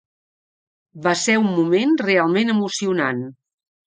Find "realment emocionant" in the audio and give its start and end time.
2.05-3.21